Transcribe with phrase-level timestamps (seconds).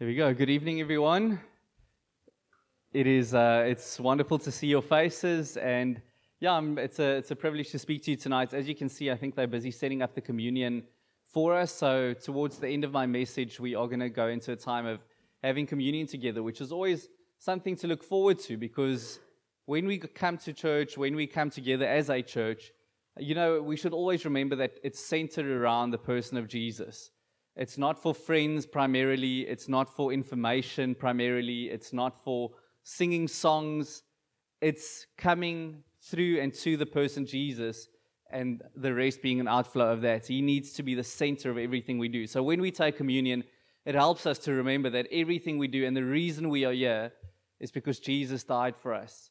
[0.00, 0.34] Here we go.
[0.34, 1.38] Good evening, everyone.
[2.92, 6.02] It is uh, it's wonderful to see your faces, and
[6.40, 8.54] yeah, I'm, it's a it's a privilege to speak to you tonight.
[8.54, 10.82] As you can see, I think they're busy setting up the communion
[11.32, 11.70] for us.
[11.70, 14.84] So towards the end of my message, we are going to go into a time
[14.84, 15.04] of
[15.44, 17.08] having communion together, which is always
[17.38, 19.20] something to look forward to because
[19.66, 22.72] when we come to church, when we come together as a church,
[23.16, 27.12] you know, we should always remember that it's centered around the person of Jesus.
[27.56, 29.42] It's not for friends primarily.
[29.42, 31.70] It's not for information primarily.
[31.70, 32.50] It's not for
[32.82, 34.02] singing songs.
[34.60, 37.88] It's coming through and to the person Jesus,
[38.30, 40.26] and the rest being an outflow of that.
[40.26, 42.26] He needs to be the center of everything we do.
[42.26, 43.44] So when we take communion,
[43.84, 47.12] it helps us to remember that everything we do and the reason we are here
[47.60, 49.30] is because Jesus died for us.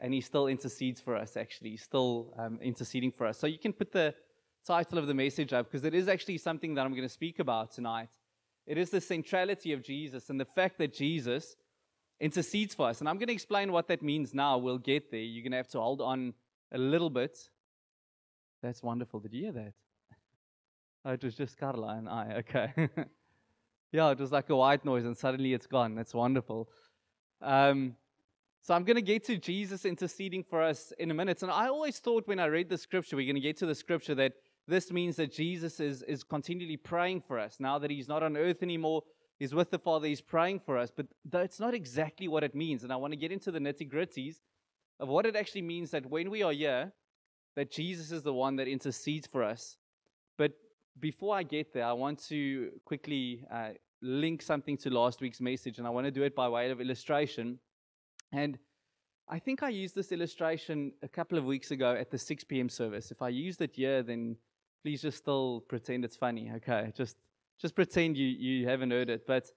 [0.00, 1.70] And he still intercedes for us, actually.
[1.70, 3.38] He's still um, interceding for us.
[3.38, 4.14] So you can put the
[4.66, 7.38] title of the message up because it is actually something that I'm going to speak
[7.38, 8.10] about tonight.
[8.66, 11.56] It is the centrality of Jesus and the fact that Jesus
[12.20, 13.00] intercedes for us.
[13.00, 14.56] And I'm going to explain what that means now.
[14.58, 15.20] We'll get there.
[15.20, 16.32] You're going to have to hold on
[16.72, 17.38] a little bit.
[18.62, 19.20] That's wonderful.
[19.20, 19.72] Did you hear that?
[21.06, 22.36] Oh, it was just Carla and I.
[22.38, 22.72] Okay.
[23.92, 25.94] yeah, it was like a white noise and suddenly it's gone.
[25.94, 26.70] That's wonderful.
[27.42, 27.96] Um,
[28.62, 31.42] so I'm going to get to Jesus interceding for us in a minute.
[31.42, 33.74] And I always thought when I read the scripture, we're going to get to the
[33.74, 34.32] scripture that
[34.66, 37.56] this means that Jesus is, is continually praying for us.
[37.58, 39.02] Now that he's not on earth anymore,
[39.38, 40.90] he's with the Father, he's praying for us.
[40.94, 42.82] But that's not exactly what it means.
[42.82, 44.36] And I want to get into the nitty gritties
[45.00, 46.92] of what it actually means that when we are here,
[47.56, 49.76] that Jesus is the one that intercedes for us.
[50.38, 50.52] But
[50.98, 53.70] before I get there, I want to quickly uh,
[54.00, 56.80] link something to last week's message, and I want to do it by way of
[56.80, 57.58] illustration.
[58.32, 58.58] And
[59.28, 62.68] I think I used this illustration a couple of weeks ago at the 6 p.m.
[62.68, 63.10] service.
[63.10, 64.36] If I used it here, then
[64.84, 66.52] please just still pretend it's funny.
[66.56, 67.16] Okay, just
[67.60, 69.26] just pretend you you haven't heard it.
[69.26, 69.50] But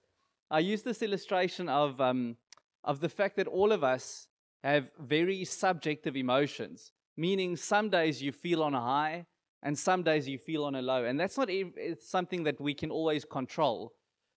[0.50, 2.36] I use this illustration of um,
[2.82, 4.28] of the fact that all of us
[4.64, 9.26] have very subjective emotions, meaning some days you feel on a high
[9.62, 12.72] and some days you feel on a low, and that's not it's something that we
[12.72, 13.92] can always control.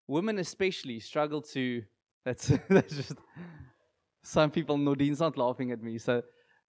[0.07, 1.83] Women especially struggle to.
[2.23, 3.13] That's that's just
[4.21, 6.21] some people, Nadine's not laughing at me, so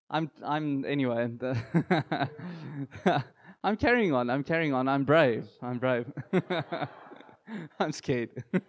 [0.08, 1.28] I'm, I'm anyway.
[3.64, 4.28] I'm carrying on.
[4.28, 4.88] I'm carrying on.
[4.88, 5.46] I'm brave.
[5.62, 6.06] I'm brave.
[7.78, 8.30] I'm scared.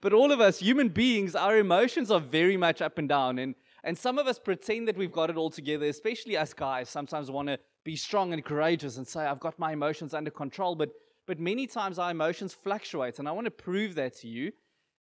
[0.00, 3.38] but all of us, human beings, our emotions are very much up and down.
[3.38, 3.54] And,
[3.84, 6.88] and some of us pretend that we've got it all together, especially us guys.
[6.88, 10.74] Sometimes want to be strong and courageous and say, I've got my emotions under control.
[10.74, 10.90] But,
[11.26, 13.18] but many times our emotions fluctuate.
[13.18, 14.52] And I want to prove that to you.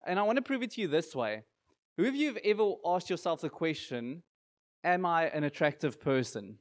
[0.04, 1.44] And I want to prove it to you this way.
[1.96, 4.22] Who of you have ever asked yourself the question,
[4.82, 6.56] Am I an attractive person?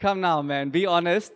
[0.00, 1.30] Come now, man, be honest.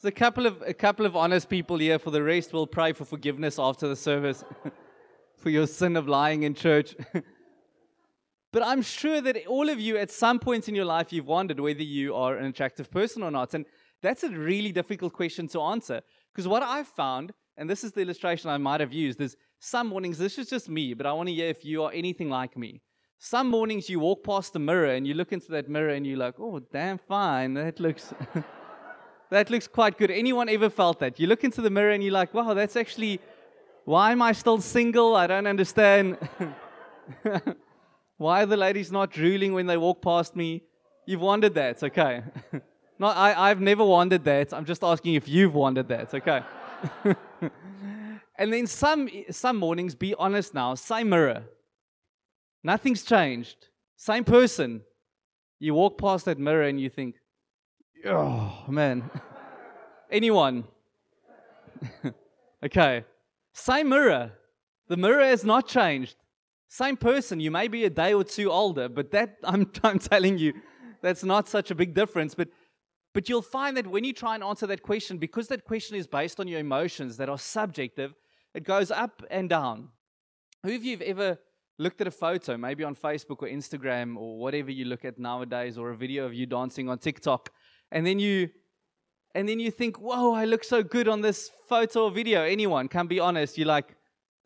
[0.00, 1.98] There's a couple of a couple of honest people here.
[1.98, 4.44] For the rest, we'll pray for forgiveness after the service
[5.36, 6.94] for your sin of lying in church.
[8.52, 11.58] but I'm sure that all of you, at some point in your life, you've wondered
[11.58, 13.52] whether you are an attractive person or not.
[13.54, 13.66] And
[14.00, 16.00] that's a really difficult question to answer.
[16.32, 19.88] Because what I've found and this is the illustration I might have used, is some
[19.88, 22.56] mornings, this is just me, but I want to hear if you are anything like
[22.56, 22.80] me.
[23.20, 26.16] Some mornings you walk past the mirror and you look into that mirror and you're
[26.16, 27.54] like, oh, damn fine.
[27.54, 28.14] That looks
[29.30, 30.12] that looks quite good.
[30.12, 31.18] Anyone ever felt that?
[31.18, 33.20] You look into the mirror and you're like, wow, that's actually
[33.84, 35.16] why am I still single?
[35.16, 36.16] I don't understand.
[38.18, 40.62] why are the ladies not drooling when they walk past me?
[41.04, 42.22] You've wondered that, okay.
[42.98, 44.52] not, I, I've never wondered that.
[44.52, 46.42] I'm just asking if you've wondered that, okay.
[48.38, 51.44] and then some, some mornings, be honest now, same mirror.
[52.62, 53.68] Nothing's changed.
[53.96, 54.82] Same person.
[55.58, 57.16] You walk past that mirror and you think,
[58.06, 59.10] oh, man.
[60.10, 60.64] Anyone?
[62.64, 63.04] okay.
[63.52, 64.32] Same mirror.
[64.88, 66.16] The mirror has not changed.
[66.68, 67.40] Same person.
[67.40, 70.54] You may be a day or two older, but that, I'm, I'm telling you,
[71.02, 72.34] that's not such a big difference.
[72.34, 72.48] But
[73.14, 76.06] but you'll find that when you try and answer that question, because that question is
[76.06, 78.14] based on your emotions that are subjective,
[78.54, 79.88] it goes up and down.
[80.62, 81.38] Who of you have ever
[81.78, 85.78] looked at a photo, maybe on Facebook or Instagram or whatever you look at nowadays,
[85.78, 87.50] or a video of you dancing on TikTok,
[87.92, 88.50] and then you
[89.34, 92.42] and then you think, whoa, I look so good on this photo or video.
[92.42, 93.58] Anyone can be honest.
[93.58, 93.94] You're like,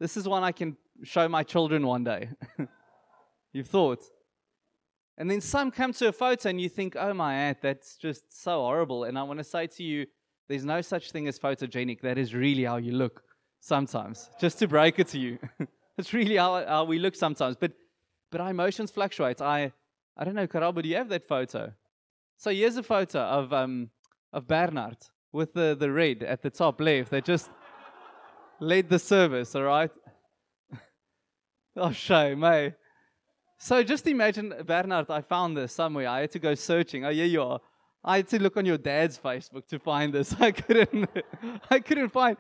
[0.01, 2.29] this is one I can show my children one day.
[3.53, 4.03] You've thought.
[5.19, 8.43] And then some come to a photo and you think, oh my aunt, that's just
[8.43, 9.05] so horrible.
[9.05, 10.07] And I want to say to you,
[10.49, 12.01] there's no such thing as photogenic.
[12.01, 13.23] That is really how you look
[13.61, 14.31] sometimes.
[14.41, 15.39] Just to break it to you.
[15.97, 17.57] That's really how, how we look sometimes.
[17.57, 17.73] But
[18.31, 19.41] but our emotions fluctuate.
[19.41, 19.73] I
[20.17, 21.73] I don't know, Karabo, do you have that photo?
[22.37, 23.91] So here's a photo of um
[24.33, 24.99] of Bernard.
[25.33, 27.51] with the, the red at the top left that just
[28.61, 29.91] led the service, all right?
[31.77, 32.71] oh, shame, eh?
[33.59, 36.09] So just imagine, Bernard, I found this somewhere.
[36.09, 37.05] I had to go searching.
[37.05, 37.61] Oh, here you are.
[38.05, 40.35] I had to look on your dad's Facebook to find this.
[40.41, 41.09] I couldn't,
[41.71, 42.37] I couldn't find.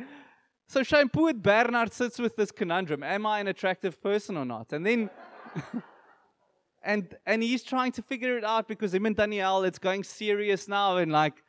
[0.68, 4.72] So Shane, poor Bernard sits with this conundrum: Am I an attractive person or not?
[4.72, 5.10] And then,
[6.82, 10.68] and and he's trying to figure it out because him and Danielle, it's going serious
[10.68, 11.42] now, and like,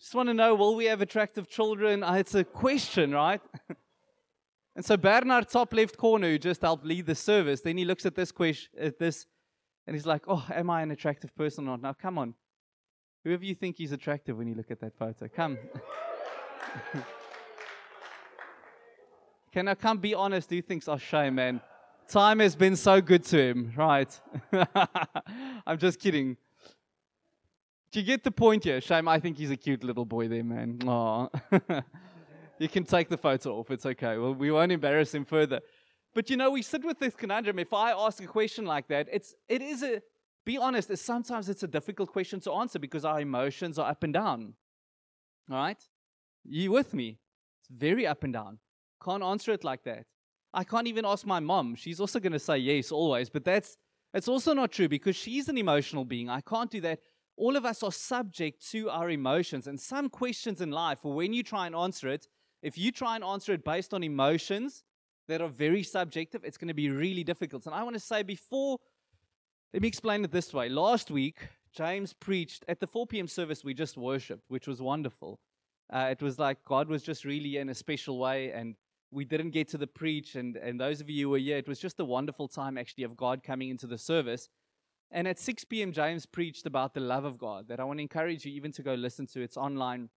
[0.00, 2.02] just want to know, will we have attractive children?
[2.02, 3.40] Uh, it's a question, right?
[4.76, 8.06] and so Bernard, top left corner, who just helped lead the service, then he looks
[8.06, 9.26] at this question, at this,
[9.86, 12.34] and he's like, "Oh, am I an attractive person or not?" Now, come on.
[13.24, 15.58] Whoever you think he's attractive when you look at that photo, come.
[19.52, 20.48] Can I come be honest?
[20.48, 21.60] Do you think, oh, shame, man?
[22.08, 24.20] Time has been so good to him, right?
[25.66, 26.36] I'm just kidding.
[27.90, 28.80] Do you get the point here?
[28.80, 30.78] Shame, I think he's a cute little boy there, man.
[30.86, 31.28] Aw.
[32.58, 33.70] you can take the photo off.
[33.70, 34.16] It's okay.
[34.16, 35.60] Well, we won't embarrass him further.
[36.14, 37.58] But you know, we sit with this conundrum.
[37.58, 40.02] If I ask a question like that, it's it is a
[40.44, 44.02] be honest, it's, sometimes it's a difficult question to answer because our emotions are up
[44.02, 44.54] and down.
[45.50, 45.80] All right?
[46.44, 47.18] You with me?
[47.60, 48.58] It's very up and down.
[49.04, 50.06] Can't answer it like that.
[50.54, 51.74] I can't even ask my mom.
[51.74, 53.76] She's also going to say yes always, but that's
[54.14, 56.28] it's also not true because she's an emotional being.
[56.28, 57.00] I can't do that.
[57.36, 61.42] All of us are subject to our emotions, and some questions in life, when you
[61.42, 62.28] try and answer it,
[62.62, 64.84] if you try and answer it based on emotions
[65.28, 67.64] that are very subjective, it's going to be really difficult.
[67.64, 68.78] And I want to say before
[69.72, 70.68] let me explain it this way.
[70.68, 73.26] Last week, James preached at the 4 p.m.
[73.26, 75.40] service we just worshiped, which was wonderful.
[75.90, 78.74] Uh, it was like God was just really in a special way, and
[79.12, 80.34] we didn't get to the preach.
[80.34, 83.04] And, and those of you who were here, it was just a wonderful time actually
[83.04, 84.48] of God coming into the service.
[85.10, 88.02] And at 6 p.m., James preached about the love of God that I want to
[88.02, 89.42] encourage you even to go listen to.
[89.42, 90.08] It's online.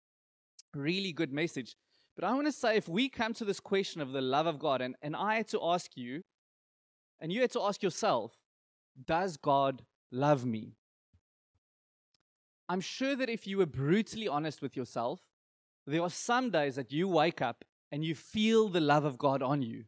[0.73, 1.75] Really good message.
[2.15, 4.57] But I want to say if we come to this question of the love of
[4.57, 6.23] God, and, and I had to ask you,
[7.19, 8.31] and you had to ask yourself,
[9.05, 10.77] does God love me?
[12.69, 15.19] I'm sure that if you were brutally honest with yourself,
[15.85, 19.41] there are some days that you wake up and you feel the love of God
[19.41, 19.85] on you.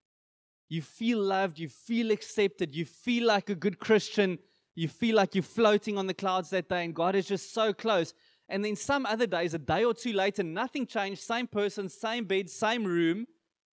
[0.70, 4.40] You feel loved, you feel accepted, you feel like a good Christian,
[4.76, 7.74] you feel like you're floating on the clouds that day, and God is just so
[7.74, 8.14] close.
[8.50, 12.26] And then some other days, a day or two later, nothing changed, same person, same
[12.26, 13.26] bed, same room.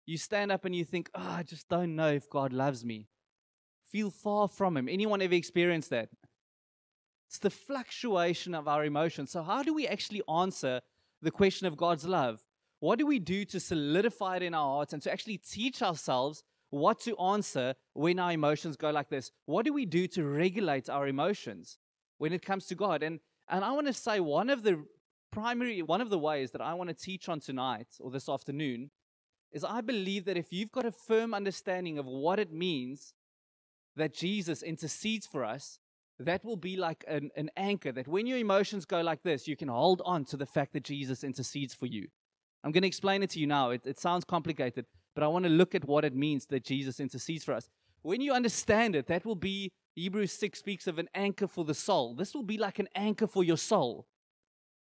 [0.05, 3.07] You stand up and you think, oh, I just don't know if God loves me
[3.91, 4.87] feel far from Him.
[4.87, 6.09] Anyone ever experienced that?
[7.27, 9.31] It's the fluctuation of our emotions.
[9.31, 10.81] So, how do we actually answer
[11.21, 12.41] the question of God's love?
[12.79, 16.43] What do we do to solidify it in our hearts and to actually teach ourselves
[16.69, 19.31] what to answer when our emotions go like this?
[19.45, 21.77] What do we do to regulate our emotions
[22.17, 23.03] when it comes to God?
[23.03, 24.85] And, and I want to say one of the
[25.31, 28.91] primary, one of the ways that I want to teach on tonight or this afternoon
[29.51, 33.13] is I believe that if you've got a firm understanding of what it means
[33.95, 35.79] that Jesus intercedes for us,
[36.19, 39.55] that will be like an, an anchor that when your emotions go like this, you
[39.55, 42.07] can hold on to the fact that Jesus intercedes for you.
[42.63, 43.71] I'm going to explain it to you now.
[43.71, 44.85] It, it sounds complicated,
[45.15, 47.69] but I want to look at what it means that Jesus intercedes for us.
[48.01, 51.73] When you understand it, that will be, Hebrews 6 speaks of an anchor for the
[51.73, 52.13] soul.
[52.13, 54.07] This will be like an anchor for your soul.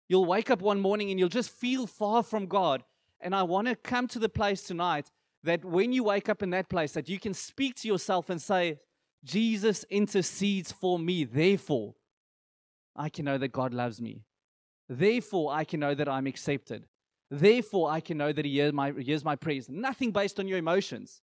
[0.07, 2.83] You'll wake up one morning and you'll just feel far from God.
[3.19, 5.11] And I want to come to the place tonight
[5.43, 8.41] that when you wake up in that place, that you can speak to yourself and
[8.41, 8.79] say,
[9.23, 11.23] Jesus intercedes for me.
[11.23, 11.95] Therefore,
[12.95, 14.23] I can know that God loves me.
[14.87, 16.85] Therefore, I can know that I'm accepted.
[17.29, 19.67] Therefore, I can know that He hears my, hears my prayers.
[19.69, 21.21] Nothing based on your emotions.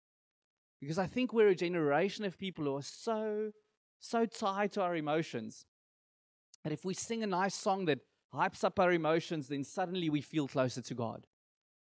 [0.80, 3.52] Because I think we're a generation of people who are so,
[4.00, 5.64] so tied to our emotions
[6.62, 8.00] that if we sing a nice song that
[8.34, 11.26] hypes up our emotions, then suddenly we feel closer to God.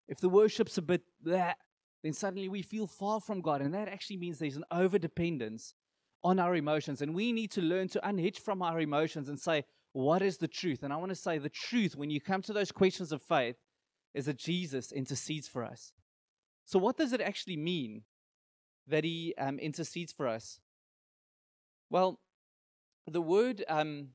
[0.07, 1.57] If the worship's a bit that,
[2.03, 3.61] then suddenly we feel far from God.
[3.61, 5.73] And that actually means there's an over dependence
[6.23, 7.01] on our emotions.
[7.01, 10.47] And we need to learn to unhitch from our emotions and say, what is the
[10.47, 10.83] truth?
[10.83, 13.57] And I want to say the truth when you come to those questions of faith
[14.17, 15.93] is that Jesus intercedes for us.
[16.65, 18.01] So, what does it actually mean
[18.87, 20.59] that he um, intercedes for us?
[21.89, 22.19] Well,
[23.05, 24.09] the word, um,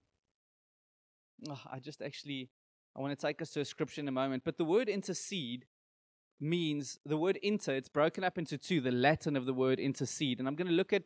[1.48, 2.50] oh, I just actually,
[2.96, 5.64] I want to take us to a scripture in a moment, but the word intercede
[6.40, 10.40] means the word inter, it's broken up into two, the Latin of the word intercede.
[10.40, 11.04] And I'm going to look at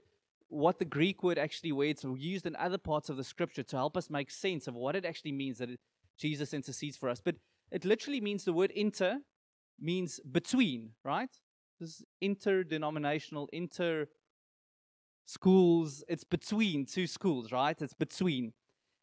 [0.49, 3.77] what the Greek word actually where it's used in other parts of the scripture to
[3.77, 5.81] help us make sense of what it actually means that it,
[6.19, 7.21] Jesus intercedes for us.
[7.23, 7.37] But
[7.71, 9.19] it literally means the word inter
[9.81, 11.31] means between, right?
[11.81, 14.07] This interdenominational, inter
[15.27, 17.81] schools, it's between two schools, right?
[17.81, 18.53] It's between.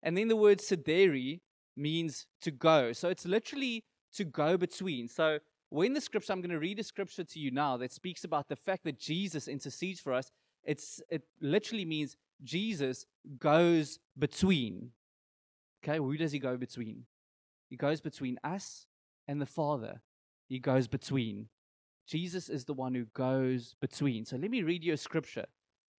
[0.02, 1.42] And then the word sederi
[1.76, 2.94] means to go.
[2.94, 5.08] So it's literally to go between.
[5.08, 5.40] So,
[5.70, 8.48] when the scripture, I'm going to read a scripture to you now that speaks about
[8.48, 10.30] the fact that Jesus intercedes for us.
[10.64, 13.08] It's, it literally means Jesus
[13.40, 14.92] goes between.
[15.84, 17.06] Okay, who does he go between?
[17.74, 18.86] He goes between us
[19.28, 20.00] and the Father.
[20.48, 21.48] He goes between.
[22.06, 24.26] Jesus is the one who goes between.
[24.26, 25.48] So let me read you a scripture.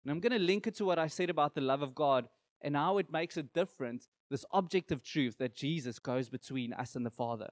[0.04, 2.28] And I'm going to link it to what I said about the love of God
[2.62, 7.04] and how it makes a difference, this objective truth that Jesus goes between us and
[7.04, 7.50] the Father.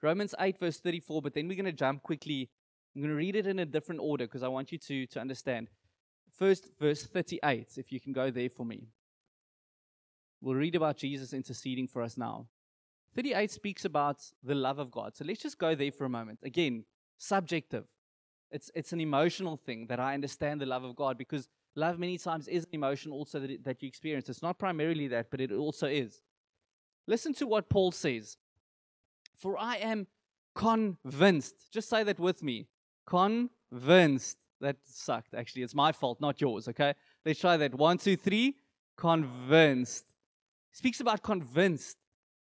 [0.00, 2.48] Romans 8, verse 34, but then we're going to jump quickly.
[2.94, 5.20] I'm going to read it in a different order because I want you to, to
[5.20, 5.68] understand.
[6.34, 8.88] First, verse 38, if you can go there for me.
[10.40, 12.46] We'll read about Jesus interceding for us now.
[13.16, 15.16] 38 speaks about the love of God.
[15.16, 16.40] So let's just go there for a moment.
[16.42, 16.84] Again,
[17.16, 17.88] subjective.
[18.50, 22.18] It's, it's an emotional thing that I understand the love of God because love many
[22.18, 24.28] times is an emotion also that, it, that you experience.
[24.28, 26.20] It's not primarily that, but it also is.
[27.06, 28.36] Listen to what Paul says.
[29.34, 30.06] For I am
[30.54, 31.54] convinced.
[31.72, 32.68] Just say that with me.
[33.06, 34.44] Convinced.
[34.60, 35.62] That sucked, actually.
[35.62, 36.94] It's my fault, not yours, okay?
[37.24, 37.74] Let's try that.
[37.74, 38.56] One, two, three.
[38.96, 40.04] Convinced.
[40.72, 41.96] Speaks about convinced.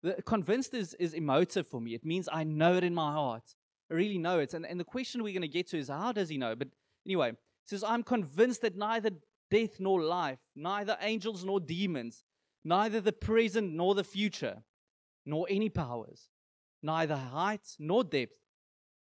[0.02, 1.94] The convinced is, is emotive for me.
[1.94, 3.54] It means I know it in my heart.
[3.90, 4.54] I really know it.
[4.54, 6.56] And, and the question we're going to get to is how does he know?
[6.56, 6.68] But
[7.06, 7.32] anyway,
[7.66, 9.10] says, I'm convinced that neither
[9.50, 12.24] death nor life, neither angels nor demons,
[12.64, 14.62] neither the present nor the future,
[15.26, 16.28] nor any powers,
[16.82, 18.38] neither height nor depth,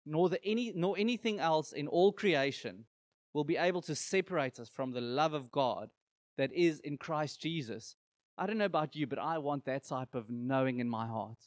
[0.05, 2.85] nor, the any, nor anything else in all creation
[3.33, 5.89] will be able to separate us from the love of God
[6.37, 7.95] that is in Christ Jesus.
[8.39, 11.39] I don't know about you, but I want that type of knowing in my heart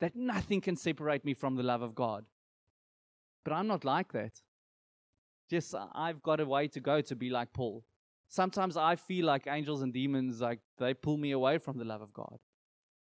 [0.00, 2.24] that nothing can separate me from the love of God.
[3.44, 4.32] But I'm not like that.
[5.48, 7.84] Just I've got a way to go to be like Paul.
[8.28, 12.02] Sometimes I feel like angels and demons, like they pull me away from the love
[12.02, 12.38] of God.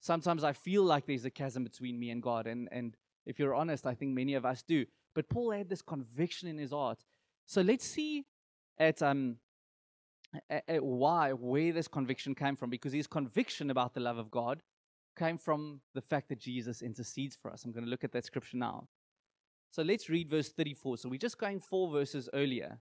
[0.01, 2.47] Sometimes I feel like there's a chasm between me and God.
[2.47, 4.85] And, and if you're honest, I think many of us do.
[5.15, 6.99] But Paul had this conviction in his heart.
[7.47, 8.27] So let's see
[8.79, 9.37] at, um,
[10.81, 12.71] why, where this conviction came from.
[12.71, 14.63] Because his conviction about the love of God
[15.19, 17.65] came from the fact that Jesus intercedes for us.
[17.65, 18.89] I'm going to look at that scripture now.
[19.71, 20.99] So let's read verse 34.
[20.99, 22.79] So we're just going four verses earlier.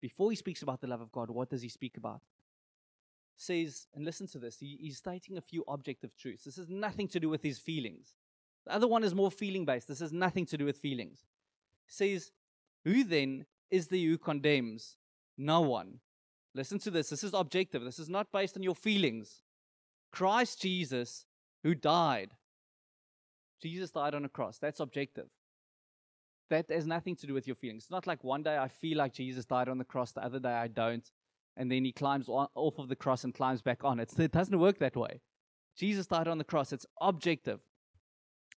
[0.00, 2.20] Before he speaks about the love of God, what does he speak about?
[3.36, 6.44] Says, and listen to this, he, he's stating a few objective truths.
[6.44, 8.14] This has nothing to do with his feelings.
[8.66, 9.88] The other one is more feeling based.
[9.88, 11.26] This has nothing to do with feelings.
[11.86, 12.32] says,
[12.84, 14.96] Who then is the who condemns?
[15.36, 16.00] No one.
[16.54, 17.10] Listen to this.
[17.10, 17.82] This is objective.
[17.84, 19.42] This is not based on your feelings.
[20.12, 21.26] Christ Jesus,
[21.62, 22.30] who died.
[23.62, 24.58] Jesus died on a cross.
[24.58, 25.28] That's objective
[26.50, 27.84] that has nothing to do with your feelings.
[27.84, 30.38] It's not like one day I feel like Jesus died on the cross, the other
[30.38, 31.08] day I don't,
[31.56, 34.00] and then he climbs on, off of the cross and climbs back on.
[34.00, 35.20] It's, it doesn't work that way.
[35.76, 36.72] Jesus died on the cross.
[36.72, 37.60] It's objective.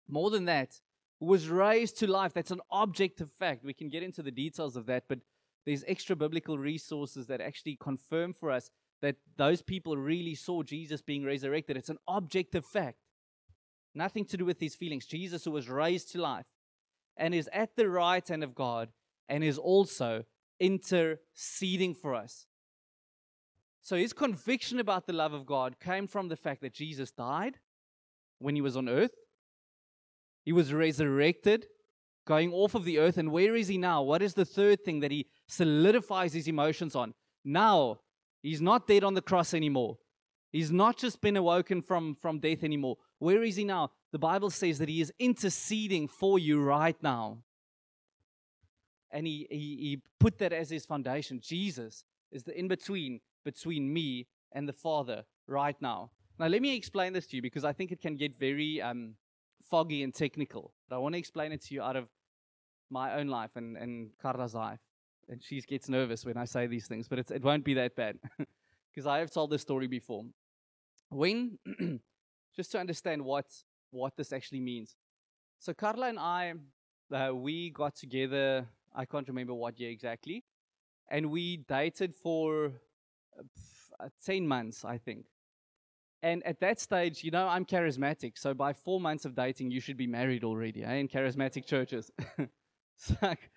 [0.07, 0.79] More than that,
[1.19, 2.33] was raised to life.
[2.33, 3.63] That's an objective fact.
[3.63, 5.19] We can get into the details of that, but
[5.67, 8.71] there's extra biblical resources that actually confirm for us
[9.01, 11.75] that those people really saw Jesus being resurrected.
[11.75, 12.99] It's an objective fact.
[13.93, 15.05] Nothing to do with these feelings.
[15.05, 16.47] Jesus, who was raised to life,
[17.17, 18.89] and is at the right hand of God
[19.27, 20.23] and is also
[20.57, 22.47] interceding for us.
[23.81, 27.59] So his conviction about the love of God came from the fact that Jesus died
[28.39, 29.15] when he was on earth.
[30.45, 31.67] He was resurrected,
[32.27, 33.17] going off of the earth.
[33.17, 34.03] And where is he now?
[34.03, 37.15] What is the third thing that he solidifies his emotions on?
[37.43, 38.01] Now,
[38.43, 39.97] he's not dead on the cross anymore.
[40.51, 42.97] He's not just been awoken from, from death anymore.
[43.17, 43.91] Where is he now?
[44.11, 47.39] The Bible says that he is interceding for you right now.
[49.11, 51.39] And he, he, he put that as his foundation.
[51.41, 56.11] Jesus is the in between between me and the Father right now.
[56.37, 59.15] Now, let me explain this to you because I think it can get very um,
[59.69, 60.73] foggy and technical.
[60.89, 62.09] But I want to explain it to you out of
[62.89, 64.79] my own life and, and Carla's life.
[65.29, 68.17] And she gets nervous when I say these things, but it won't be that bad
[68.93, 70.23] because I have told this story before.
[71.09, 71.59] When
[72.55, 73.45] just to understand what
[73.91, 74.95] what this actually means.
[75.59, 76.53] So Carla and I,
[77.13, 78.67] uh, we got together.
[78.93, 80.43] I can't remember what year exactly,
[81.09, 82.71] and we dated for
[83.99, 85.25] uh, ten months, I think.
[86.23, 88.37] And at that stage, you know, I'm charismatic.
[88.37, 92.11] So by four months of dating, you should be married already eh, in charismatic churches.
[93.21, 93.49] like,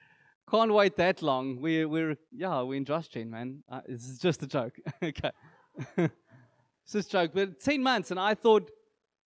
[0.51, 1.61] can't wait that long.
[1.61, 3.63] We're, we're yeah, we're in Josh Gen, man.
[3.71, 4.77] Uh, this is just a joke.
[5.03, 5.31] okay.
[5.97, 7.33] it's just a joke.
[7.35, 8.71] But 10 months, and I thought,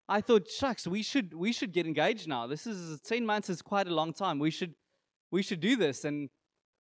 [0.09, 2.47] I thought, shucks, we should we should get engaged now.
[2.47, 4.39] This is ten months is quite a long time.
[4.39, 4.75] We should
[5.31, 6.05] we should do this.
[6.05, 6.29] And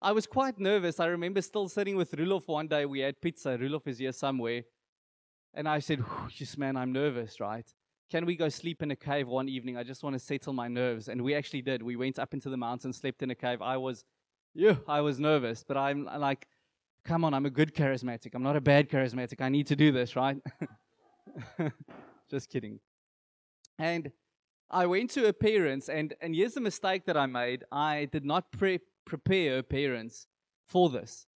[0.02, 1.00] I was quite nervous.
[1.00, 2.86] I remember still sitting with Roelof one day.
[2.86, 3.58] We had pizza.
[3.58, 4.64] Roelof is here somewhere.
[5.54, 6.04] And I said,
[6.38, 7.66] yes, man, I'm nervous, right?
[8.12, 9.78] Can we go sleep in a cave one evening?
[9.78, 11.08] I just want to settle my nerves.
[11.08, 11.82] And we actually did.
[11.82, 13.62] We went up into the mountains, slept in a cave.
[13.62, 14.04] I was,
[14.54, 16.46] yeah, I was nervous, but I'm like,
[17.06, 18.36] come on, I'm a good charismatic.
[18.36, 19.40] I'm not a bad charismatic.
[19.40, 20.38] I need to do this, right?
[22.30, 22.82] just kidding.
[23.80, 24.12] And
[24.70, 27.64] I went to her parents, and, and here's the mistake that I made.
[27.72, 30.28] I did not pre- prepare her parents
[30.68, 31.28] for this.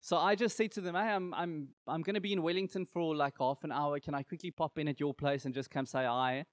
[0.00, 2.86] So I just said to them, hey, I'm, I'm, I'm going to be in Wellington
[2.86, 3.98] for like half an hour.
[3.98, 6.44] Can I quickly pop in at your place and just come say hi?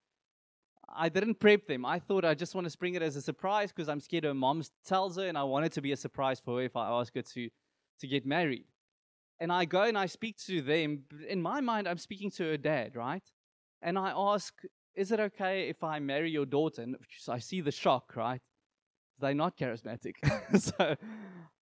[0.93, 1.85] I didn't prep them.
[1.85, 4.33] I thought I just want to spring it as a surprise because I'm scared her
[4.33, 6.89] mom tells her, and I want it to be a surprise for her if I
[6.89, 7.49] ask her to,
[7.99, 8.65] to get married.
[9.39, 11.03] And I go and I speak to them.
[11.27, 13.23] In my mind, I'm speaking to her dad, right?
[13.81, 14.53] And I ask,
[14.95, 16.83] Is it okay if I marry your daughter?
[16.83, 16.95] And
[17.27, 18.41] I see the shock, right?
[19.19, 20.13] They're not charismatic.
[20.59, 20.95] so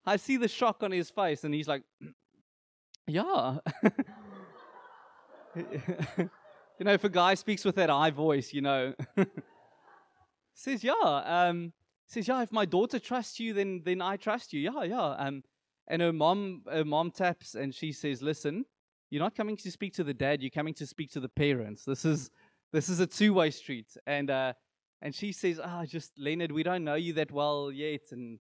[0.04, 1.82] I see the shock on his face, and he's like,
[3.06, 3.59] Yeah.
[5.56, 8.94] you know, if a guy speaks with that I voice, you know,
[10.54, 10.92] says, Yeah.
[11.02, 11.73] Um,
[12.06, 14.61] says, Yeah, if my daughter trusts you, then, then I trust you.
[14.61, 15.11] Yeah, yeah.
[15.18, 15.42] Um,
[15.88, 18.64] and her mom, her mom taps and she says, Listen,
[19.11, 21.85] you're not coming to speak to the dad, you're coming to speak to the parents.
[21.85, 22.30] This is
[22.73, 23.94] this is a two-way street.
[24.06, 24.54] And uh,
[25.02, 28.38] and she says, Ah, oh, just Leonard, we don't know you that well yet, and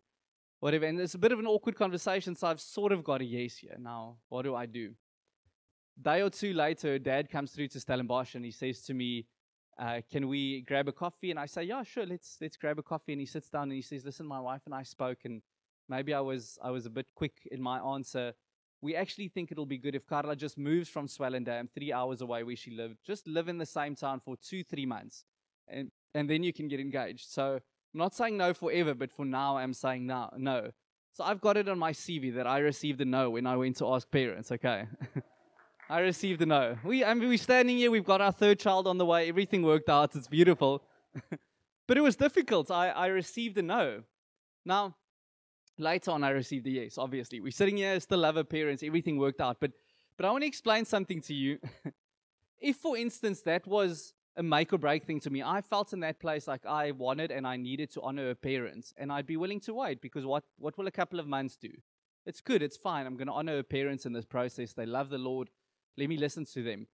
[0.62, 0.86] whatever.
[0.86, 3.58] And it's a bit of an awkward conversation, so I've sort of got a yes
[3.58, 3.76] here.
[3.78, 4.94] Now, what do I do?
[6.02, 9.26] Day or two later, dad comes through to Stellenbosch and he says to me,
[9.80, 11.32] uh, can we grab a coffee?
[11.32, 13.14] And I say, yeah, sure, let's let's grab a coffee.
[13.14, 15.42] And he sits down and he says, listen, my wife and I spoke, and
[15.90, 18.34] maybe I was I was a bit quick in my answer.
[18.82, 22.44] We actually think it'll be good if Carla just moves from Swellendam, three hours away
[22.44, 25.26] where she lived, just live in the same town for two, three months,
[25.68, 27.30] and and then you can get engaged.
[27.30, 27.60] So
[27.94, 30.30] I'm not saying no forever, but for now, I'm saying no.
[30.38, 30.72] no.
[31.14, 33.78] So I've got it on my CV that I received a no when I went
[33.78, 34.52] to ask parents.
[34.52, 34.86] Okay.
[35.90, 36.78] I received a no.
[36.86, 37.92] We, I mean, we're standing here.
[37.92, 39.28] We've got our third child on the way.
[39.28, 40.16] Everything worked out.
[40.16, 40.84] It's beautiful.
[41.88, 42.72] but it was difficult.
[42.72, 44.04] I, I received a no.
[44.64, 44.96] Now,
[45.78, 47.42] later on, I received a yes, obviously.
[47.42, 48.84] We're sitting here, still love our parents.
[48.84, 49.58] Everything worked out.
[49.60, 49.72] But,
[50.16, 51.60] but I want to explain something to you.
[52.62, 55.44] if, for instance, that was a make or break thing to me.
[55.44, 58.94] I felt in that place like I wanted and I needed to honor her parents,
[58.98, 61.72] and I'd be willing to wait because what, what will a couple of months do?
[62.26, 63.06] It's good, it's fine.
[63.06, 64.74] I'm going to honor her parents in this process.
[64.74, 65.50] They love the Lord.
[65.98, 66.88] Let me listen to them.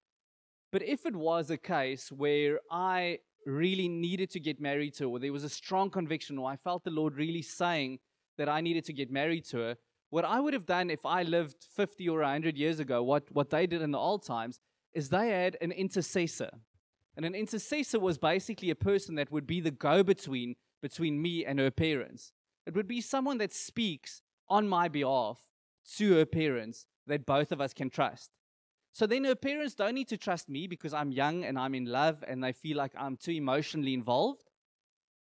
[0.72, 5.10] But if it was a case where I really needed to get married to her,
[5.10, 8.00] or there was a strong conviction, or I felt the Lord really saying
[8.38, 9.78] that I needed to get married to her,
[10.10, 13.50] what I would have done if I lived 50 or 100 years ago, what, what
[13.50, 14.60] they did in the old times,
[14.94, 16.50] is they had an intercessor.
[17.18, 21.44] And an intercessor was basically a person that would be the go between between me
[21.44, 22.32] and her parents.
[22.68, 25.40] It would be someone that speaks on my behalf
[25.96, 28.30] to her parents that both of us can trust.
[28.94, 31.86] So then her parents don't need to trust me because I'm young and I'm in
[31.86, 34.44] love and they feel like I'm too emotionally involved.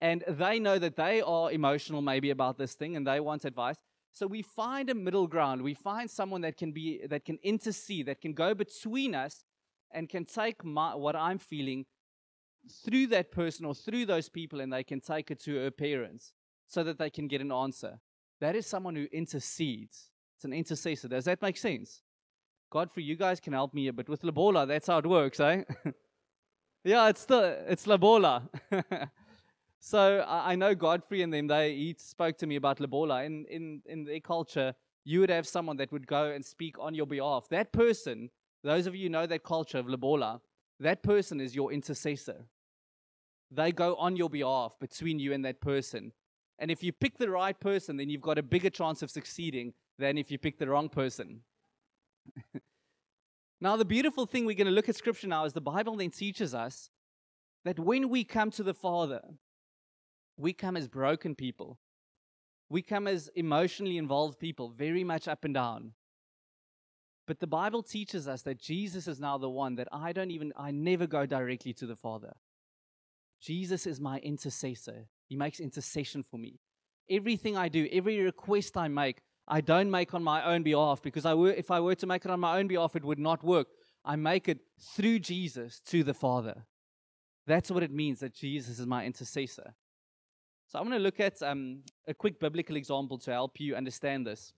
[0.01, 3.77] And they know that they are emotional maybe about this thing and they want advice.
[4.12, 5.62] So we find a middle ground.
[5.62, 9.45] We find someone that can be that can intercede, that can go between us
[9.91, 11.86] and can take my, what I'm feeling
[12.84, 16.34] through that person or through those people and they can take it to her parents
[16.67, 18.00] so that they can get an answer.
[18.41, 20.10] That is someone who intercedes.
[20.36, 21.08] It's an intercessor.
[21.08, 22.02] Does that make sense?
[22.69, 24.65] Godfrey, you guys can help me a bit with lobola.
[24.65, 25.63] That's how it works, eh?
[26.84, 28.50] yeah, it's the it's lobola.
[29.80, 31.48] so I, I, know Godfrey and them.
[31.48, 33.24] They he spoke to me about lobola.
[33.24, 34.74] In in in their culture,
[35.06, 37.48] you would have someone that would go and speak on your behalf.
[37.50, 38.30] That person
[38.65, 40.41] those of you know that culture of lobola,
[40.80, 42.45] that person is your intercessor.
[43.51, 46.12] They go on your behalf between you and that person.
[46.58, 49.73] And if you pick the right person, then you've got a bigger chance of succeeding
[49.99, 51.41] than if you pick the wrong person.
[53.62, 56.10] now, the beautiful thing we're going to look at scripture now is the Bible then
[56.10, 56.89] teaches us
[57.65, 59.21] that when we come to the Father,
[60.38, 61.78] we come as broken people.
[62.69, 65.91] We come as emotionally involved people, very much up and down.
[67.27, 70.53] But the Bible teaches us that Jesus is now the one that I don't even,
[70.55, 72.33] I never go directly to the Father.
[73.41, 75.07] Jesus is my intercessor.
[75.27, 76.59] He makes intercession for me.
[77.09, 81.25] Everything I do, every request I make, I don't make on my own behalf because
[81.25, 83.43] I were, if I were to make it on my own behalf, it would not
[83.43, 83.67] work.
[84.03, 84.59] I make it
[84.95, 86.65] through Jesus to the Father.
[87.47, 89.75] That's what it means that Jesus is my intercessor.
[90.67, 94.25] So I'm going to look at um, a quick biblical example to help you understand
[94.25, 94.53] this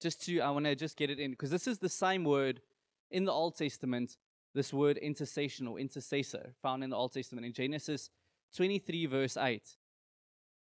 [0.00, 2.60] just to, I want to just get it in, because this is the same word
[3.10, 4.16] in the Old Testament,
[4.54, 8.10] this word intercession or intercessor, found in the Old Testament in Genesis
[8.56, 9.62] 23, verse 8.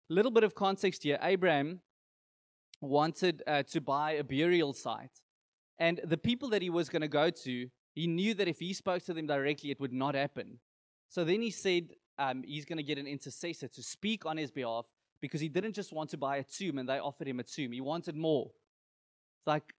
[0.08, 1.80] A little bit of context here Abraham
[2.80, 5.22] wanted uh, to buy a burial site.
[5.78, 8.72] And the people that he was going to go to, he knew that if he
[8.72, 10.58] spoke to them directly, it would not happen.
[11.08, 14.50] So then he said um, he's going to get an intercessor to speak on his
[14.50, 14.86] behalf
[15.20, 17.72] because he didn't just want to buy a tomb and they offered him a tomb.
[17.72, 18.50] He wanted more.
[19.46, 19.74] It's like,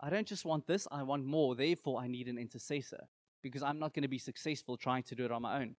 [0.00, 1.56] I don't just want this, I want more.
[1.56, 3.08] Therefore, I need an intercessor
[3.42, 5.74] because I'm not going to be successful trying to do it on my own.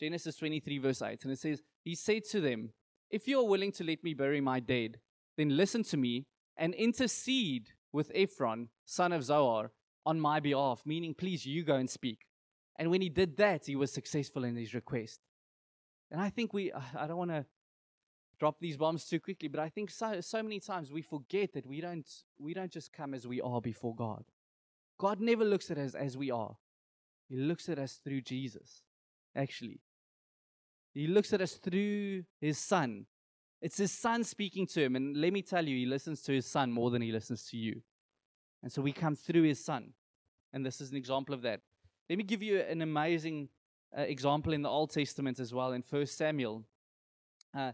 [0.00, 1.22] Genesis 23, verse 8.
[1.22, 2.70] And it says, He said to them,
[3.10, 4.98] If you are willing to let me bury my dead,
[5.36, 9.70] then listen to me and intercede with Ephron, son of Zohar,
[10.04, 12.26] on my behalf, meaning, please, you go and speak.
[12.74, 15.20] And when he did that, he was successful in his request.
[16.10, 17.46] And I think we, I don't want to
[18.38, 21.66] drop these bombs too quickly, but I think so, so many times we forget that
[21.66, 24.24] we don't, we don't just come as we are before God.
[24.98, 26.56] God never looks at us as we are,
[27.28, 28.82] He looks at us through Jesus,
[29.36, 29.80] actually.
[30.94, 33.06] He looks at us through His Son.
[33.60, 34.96] It's His Son speaking to Him.
[34.96, 37.56] And let me tell you, He listens to His Son more than He listens to
[37.56, 37.82] you.
[38.62, 39.92] And so we come through His Son.
[40.52, 41.60] And this is an example of that.
[42.08, 43.48] Let me give you an amazing
[43.96, 46.64] uh, example in the Old Testament as well, in 1 Samuel.
[47.56, 47.72] Uh,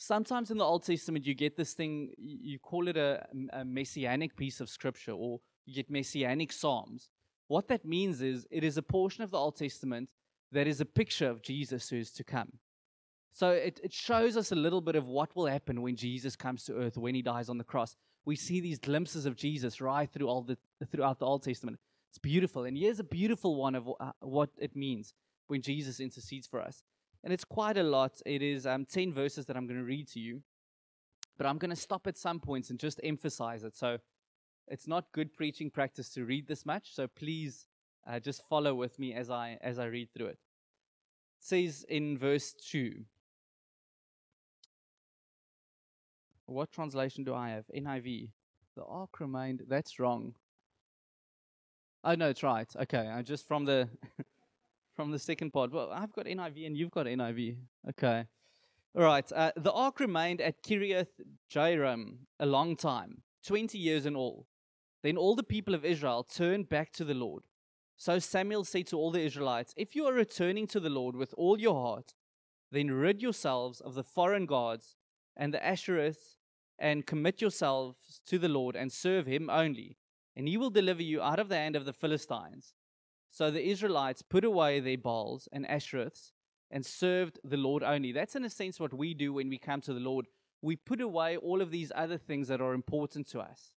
[0.00, 4.34] sometimes in the Old Testament, you get this thing, you call it a, a messianic
[4.34, 7.10] piece of scripture, or you get messianic psalms.
[7.48, 10.08] What that means is it is a portion of the Old Testament
[10.52, 12.50] that is a picture of Jesus who is to come.
[13.32, 16.64] So it, it shows us a little bit of what will happen when Jesus comes
[16.64, 17.94] to earth, when he dies on the cross.
[18.24, 20.56] We see these glimpses of Jesus right through all the,
[20.90, 21.78] throughout the Old Testament.
[22.10, 22.64] It's beautiful.
[22.64, 25.12] And here's a beautiful one of uh, what it means
[25.48, 26.82] when Jesus intercedes for us.
[27.22, 28.20] And it's quite a lot.
[28.24, 30.42] It is um, 10 verses that I'm going to read to you.
[31.36, 33.76] But I'm going to stop at some points and just emphasize it.
[33.76, 33.98] So
[34.68, 36.94] it's not good preaching practice to read this much.
[36.94, 37.66] So please
[38.06, 40.38] uh, just follow with me as I, as I read through it.
[40.38, 40.38] It
[41.40, 43.04] says in verse 2.
[46.46, 47.64] What translation do I have?
[47.74, 48.28] NIV.
[48.76, 49.64] The ark remained.
[49.68, 50.34] That's wrong.
[52.02, 52.66] Oh no, it's right.
[52.82, 53.88] Okay, I'm just from the
[54.94, 55.72] from the second part.
[55.72, 57.56] Well, I've got NIV and you've got NIV.
[57.90, 58.24] Okay.
[58.96, 59.30] All right.
[59.32, 61.20] Uh, the ark remained at Kiriath
[61.52, 64.46] Jearim a long time, 20 years in all.
[65.02, 67.44] Then all the people of Israel turned back to the Lord.
[67.96, 71.34] So Samuel said to all the Israelites, If you are returning to the Lord with
[71.36, 72.14] all your heart,
[72.72, 74.96] then rid yourselves of the foreign gods
[75.36, 76.36] and the Ashtoreths
[76.78, 79.98] and commit yourselves to the Lord and serve him only,
[80.34, 82.74] and he will deliver you out of the hand of the Philistines.
[83.30, 86.32] So the Israelites put away their Baals and Ashtoreths
[86.70, 88.12] and served the Lord only.
[88.12, 90.26] That's in a sense what we do when we come to the Lord.
[90.62, 93.72] We put away all of these other things that are important to us.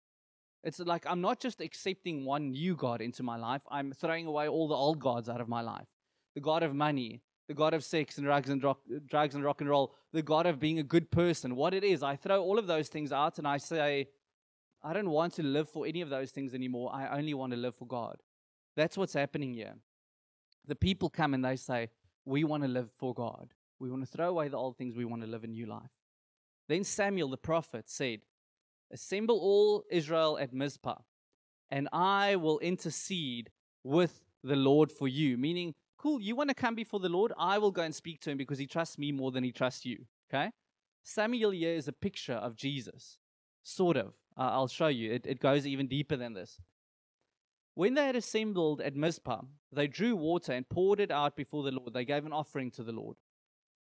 [0.63, 4.47] It's like I'm not just accepting one new God into my life, I'm throwing away
[4.47, 5.89] all the old gods out of my life.
[6.35, 9.59] The God of money, the God of sex and drugs and rock, drugs and rock
[9.59, 11.55] and roll, the God of being a good person.
[11.55, 14.07] What it is, I throw all of those things out and I say,
[14.83, 16.91] I don't want to live for any of those things anymore.
[16.93, 18.17] I only want to live for God.
[18.75, 19.75] That's what's happening here.
[20.67, 21.89] The people come and they say,
[22.25, 23.53] We want to live for God.
[23.79, 24.95] We want to throw away the old things.
[24.95, 25.89] We want to live a new life.
[26.67, 28.21] Then Samuel the prophet said,
[28.91, 30.99] Assemble all Israel at Mizpah,
[31.69, 33.49] and I will intercede
[33.84, 35.38] with the Lord for you.
[35.38, 37.31] Meaning, cool, you want to come before the Lord?
[37.38, 39.86] I will go and speak to him because he trusts me more than he trusts
[39.86, 40.05] you.
[40.31, 40.51] Okay?
[41.03, 43.17] Samuel here is a picture of Jesus,
[43.63, 44.15] sort of.
[44.38, 45.12] Uh, I'll show you.
[45.13, 46.60] It, it goes even deeper than this.
[47.73, 51.71] When they had assembled at Mizpah, they drew water and poured it out before the
[51.71, 51.93] Lord.
[51.93, 53.17] They gave an offering to the Lord.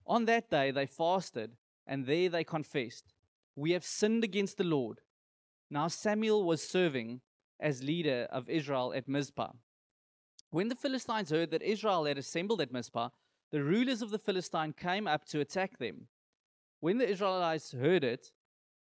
[0.07, 3.15] On that day, they fasted, and there they confessed,
[3.55, 5.01] We have sinned against the Lord.
[5.71, 7.21] Now Samuel was serving
[7.61, 9.53] as leader of Israel at Mizpah.
[10.51, 13.11] When the Philistines heard that Israel had assembled at Mizpah,
[13.51, 16.09] the rulers of the Philistine came up to attack them.
[16.81, 18.33] When the Israelites heard it,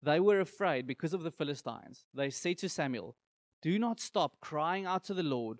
[0.02, 2.06] they were afraid because of the Philistines.
[2.14, 3.16] They said to Samuel,
[3.62, 5.60] do not stop crying out to the Lord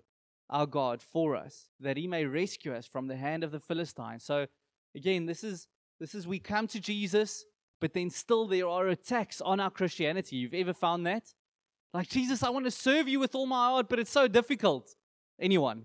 [0.50, 4.24] our God for us, that he may rescue us from the hand of the Philistines.
[4.24, 4.46] So
[4.94, 5.66] again, this is
[5.98, 7.44] this is we come to Jesus,
[7.80, 10.36] but then still there are attacks on our Christianity.
[10.36, 11.32] You've ever found that?
[11.94, 14.94] Like, Jesus, I want to serve you with all my heart, but it's so difficult.
[15.40, 15.84] Anyone?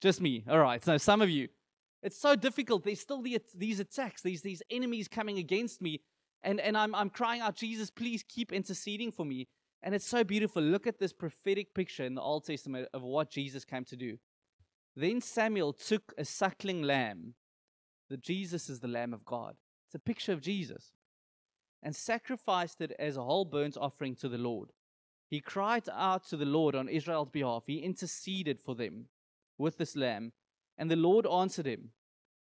[0.00, 0.44] Just me.
[0.48, 0.84] All right.
[0.84, 1.48] So some of you.
[2.02, 2.84] It's so difficult.
[2.84, 6.02] There's still the, these attacks, these, these enemies coming against me.
[6.42, 9.48] And, and I'm, I'm crying out, Jesus, please keep interceding for me.
[9.86, 10.62] And it's so beautiful.
[10.62, 14.18] Look at this prophetic picture in the Old Testament of what Jesus came to do.
[14.96, 17.34] Then Samuel took a suckling lamb.
[18.10, 19.54] That Jesus is the Lamb of God.
[19.86, 20.90] It's a picture of Jesus.
[21.84, 24.70] And sacrificed it as a whole burnt offering to the Lord.
[25.30, 27.62] He cried out to the Lord on Israel's behalf.
[27.68, 29.06] He interceded for them
[29.56, 30.32] with this lamb.
[30.76, 31.90] And the Lord answered him.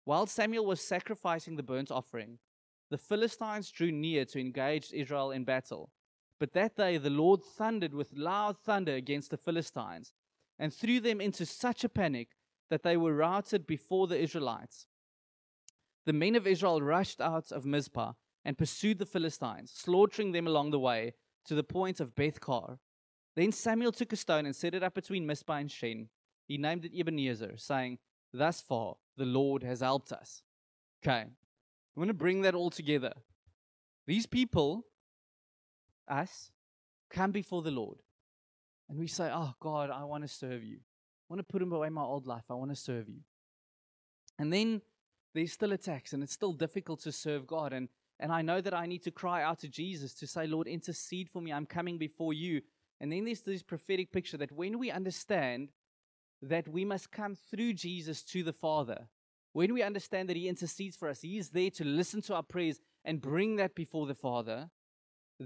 [0.06, 2.38] While Samuel was sacrificing the burnt offering,
[2.92, 5.90] the Philistines drew near to engage Israel in battle.
[6.42, 10.12] But that day the Lord thundered with loud thunder against the Philistines
[10.58, 12.30] and threw them into such a panic
[12.72, 14.88] that they were routed before the Israelites,
[16.08, 20.72] the men of Israel rushed out of Mizpah and pursued the Philistines, slaughtering them along
[20.72, 21.14] the way
[21.46, 22.80] to the point of Beth-kar.
[23.36, 26.10] Then Samuel took a stone and set it up between Mizpah and Shen.
[26.48, 28.00] He named it Ebenezer, saying,
[28.34, 30.42] Thus far the Lord has helped us.
[31.06, 31.32] Okay, I'm
[31.96, 33.14] going to bring that all together.
[34.08, 34.88] These people,
[36.08, 36.52] us,
[37.10, 38.00] come before the Lord.
[38.90, 40.78] And we say, Oh God, I want to serve you.
[40.78, 42.46] I want to put away my old life.
[42.50, 43.22] I want to serve you.
[44.38, 44.82] And then
[45.34, 47.74] there's still attacks, and it's still difficult to serve God.
[47.74, 47.88] And,
[48.20, 51.30] and I know that I need to cry out to Jesus to say, Lord, intercede
[51.30, 51.54] for me.
[51.54, 52.62] I'm coming before you.
[53.00, 55.70] And then there's this prophetic picture that when we understand
[56.42, 59.08] that we must come through Jesus to the Father,
[59.54, 62.44] when we understand that He intercedes for us, He is there to listen to our
[62.44, 64.70] prayers and bring that before the Father,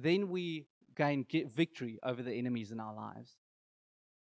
[0.04, 3.38] then we gain victory over the enemies in our lives.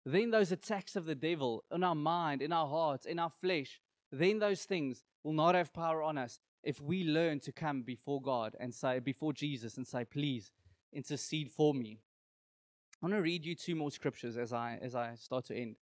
[0.06, 3.82] Then those attacks of the devil in our mind, in our hearts, in our flesh,
[4.12, 8.22] then those things will not have power on us if we learn to come before
[8.22, 10.52] God and say, before Jesus and say, please
[10.94, 12.00] intercede for me.
[13.02, 15.76] I want to read you two more scriptures as I as I start to end.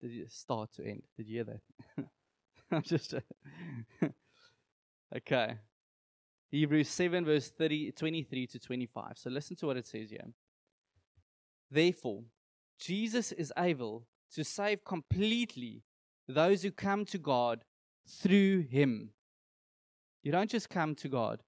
[0.00, 1.02] Did you start to end?
[1.16, 2.04] Did you hear that?
[2.72, 3.14] I'm just
[5.16, 5.58] okay.
[6.50, 9.12] Hebrews 7, verse 30, 23 to 25.
[9.16, 10.26] So listen to what it says here.
[11.70, 12.22] Therefore,
[12.80, 15.82] Jesus is able to save completely
[16.26, 17.64] those who come to God
[18.06, 19.10] through him.
[20.22, 21.42] You don't just come to God,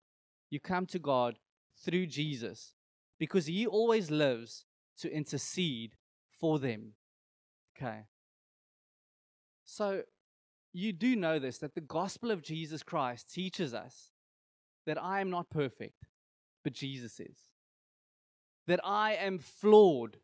[0.50, 1.38] you come to God
[1.82, 2.74] through Jesus
[3.18, 4.64] because he always lives
[4.98, 5.94] to intercede
[6.30, 6.92] for them.
[7.76, 8.00] Okay.
[9.64, 10.02] So,
[10.72, 14.10] you do know this that the gospel of Jesus Christ teaches us
[14.90, 16.08] that I am not perfect,
[16.64, 17.36] but Jesus is.
[18.66, 20.16] That I am flawed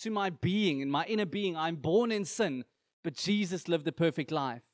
[0.00, 1.56] to my being, in my inner being.
[1.56, 2.64] I'm born in sin,
[3.04, 4.64] but Jesus lived a perfect life.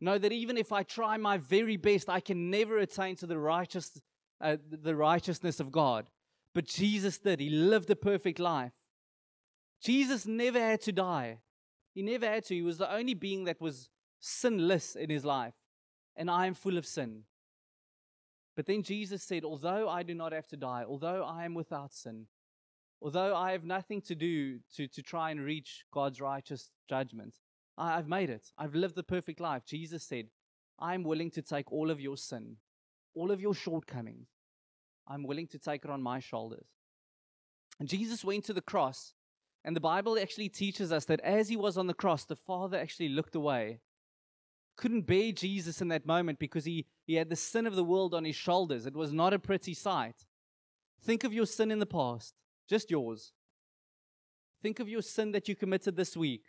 [0.00, 3.38] Know that even if I try my very best, I can never attain to the
[3.38, 4.00] righteous,
[4.40, 6.08] uh, the righteousness of God.
[6.54, 7.40] But Jesus did.
[7.40, 8.72] He lived a perfect life.
[9.82, 11.40] Jesus never had to die.
[11.94, 12.54] He never had to.
[12.54, 15.56] He was the only being that was sinless in his life.
[16.16, 17.24] And I am full of sin.
[18.56, 21.92] But then Jesus said, Although I do not have to die, although I am without
[21.92, 22.26] sin,
[23.00, 27.34] although I have nothing to do to, to try and reach God's righteous judgment,
[27.78, 28.48] I, I've made it.
[28.58, 29.64] I've lived the perfect life.
[29.64, 30.26] Jesus said,
[30.78, 32.56] I'm willing to take all of your sin,
[33.14, 34.28] all of your shortcomings.
[35.06, 36.66] I'm willing to take it on my shoulders.
[37.78, 39.14] And Jesus went to the cross,
[39.64, 42.78] and the Bible actually teaches us that as he was on the cross, the Father
[42.78, 43.80] actually looked away
[44.76, 48.14] couldn't bear Jesus in that moment because he, he had the sin of the world
[48.14, 48.86] on his shoulders.
[48.86, 50.26] It was not a pretty sight.
[51.02, 52.34] Think of your sin in the past,
[52.68, 53.32] just yours.
[54.62, 56.44] Think of your sin that you committed this week.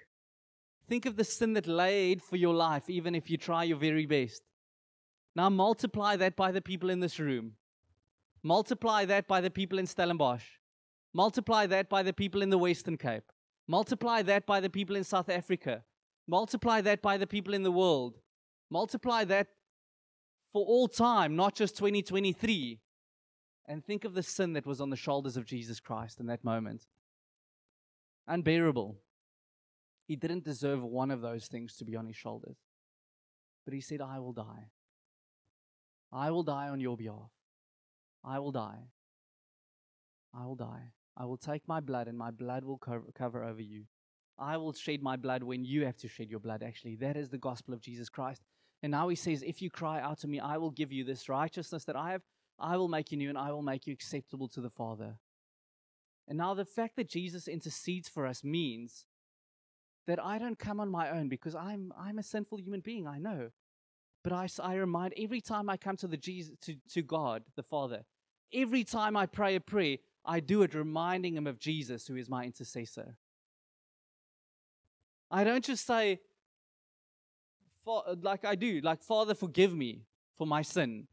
[0.88, 4.06] Think of the sin that laid for your life, even if you try your very
[4.06, 4.42] best.
[5.36, 7.54] Now multiply that by the people in this room.
[8.44, 10.44] Multiply that by the people in Stellenbosch.
[11.14, 13.32] Multiply that by the people in the Western Cape.
[13.68, 15.84] Multiply that by the people in South Africa.
[16.28, 18.20] Multiply that by the people in the world.
[18.70, 19.48] Multiply that
[20.52, 22.80] for all time, not just 2023.
[23.68, 26.44] And think of the sin that was on the shoulders of Jesus Christ in that
[26.44, 26.88] moment.
[28.28, 28.98] Unbearable.
[30.08, 32.58] He didn't deserve one of those things to be on his shoulders.
[33.66, 34.70] But he said, I will die.
[36.12, 37.32] I will die on your behalf.
[38.24, 38.90] I will die.
[40.34, 40.92] I will die.
[41.16, 43.84] I will take my blood, and my blood will cover, over you.
[44.41, 46.95] I will shed my blood when you have to shed your blood, actually.
[46.95, 48.41] That is the gospel of Jesus Christ.
[48.84, 51.30] And now he says, If you cry out to me, I will give you this
[51.30, 52.23] righteousness that I have.
[52.60, 55.19] I will make you new and I will make you acceptable to the Father.
[56.27, 59.06] And now the fact that Jesus intercedes for us means
[60.08, 63.17] that I don't come on my own because I'm, I'm a sinful human being, I
[63.17, 63.49] know.
[64.23, 67.63] But I, I remind every time I come to, the Jesus, to, to God, the
[67.63, 68.04] Father,
[68.54, 72.30] every time I pray a prayer, I do it reminding him of Jesus, who is
[72.30, 73.15] my intercessor.
[75.32, 76.20] I don't just say,
[78.22, 80.02] like I do, like, Father, forgive me
[80.38, 81.08] for my sin.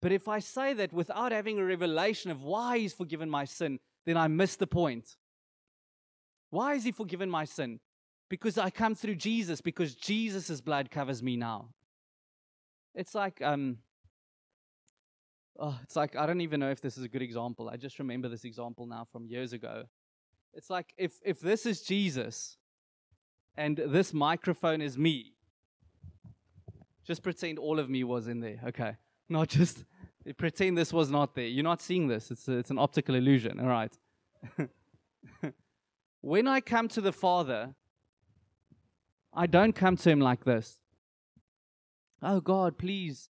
[0.00, 3.80] But if I say that without having a revelation of why He's forgiven my sin,
[4.06, 5.16] then I miss the point.
[6.50, 7.80] Why is He forgiven my sin?
[8.30, 11.70] Because I come through Jesus, because Jesus' blood covers me now.
[12.94, 13.78] It's like, um,
[15.58, 17.68] oh, it's like, I don't even know if this is a good example.
[17.68, 19.84] I just remember this example now from years ago.
[20.54, 22.56] It's like if, if this is Jesus,
[23.58, 25.34] and this microphone is me.
[27.04, 28.92] Just pretend all of me was in there, okay?
[29.28, 29.84] Not just
[30.38, 31.46] pretend this was not there.
[31.46, 33.92] You're not seeing this, it's, a, it's an optical illusion, all right?
[36.20, 37.74] when I come to the Father,
[39.34, 40.78] I don't come to Him like this.
[42.22, 43.28] Oh God, please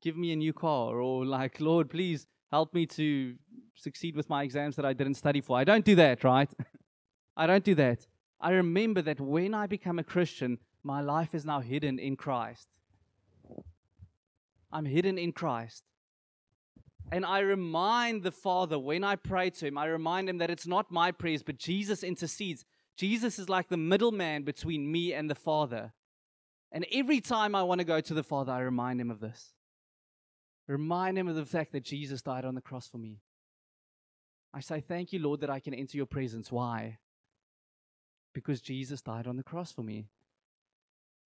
[0.00, 3.34] give me a new car, or like, Lord, please help me to
[3.74, 5.58] succeed with my exams that I didn't study for.
[5.58, 6.50] I don't do that, right?
[7.36, 8.06] I don't do that.
[8.40, 12.68] I remember that when I become a Christian, my life is now hidden in Christ.
[14.72, 15.84] I'm hidden in Christ.
[17.10, 20.66] And I remind the Father when I pray to Him, I remind Him that it's
[20.66, 22.64] not my prayers, but Jesus intercedes.
[22.96, 25.92] Jesus is like the middleman between me and the Father.
[26.72, 29.52] And every time I want to go to the Father, I remind Him of this.
[30.66, 33.20] Remind Him of the fact that Jesus died on the cross for me.
[34.52, 36.50] I say, Thank you, Lord, that I can enter your presence.
[36.50, 36.98] Why?
[38.36, 40.08] Because Jesus died on the cross for me.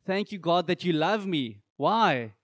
[0.06, 1.58] Thank you, God, that you love me.
[1.76, 2.34] Why?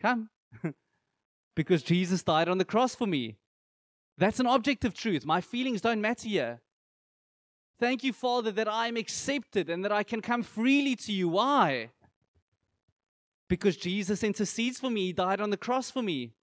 [0.00, 0.30] Come.
[1.56, 3.34] because Jesus died on the cross for me.
[4.16, 5.26] That's an objective truth.
[5.26, 6.60] My feelings don't matter here.
[7.80, 11.28] Thank you, Father, that I am accepted and that I can come freely to you.
[11.28, 11.90] Why?
[13.48, 15.06] Because Jesus intercedes for me.
[15.06, 16.34] He died on the cross for me.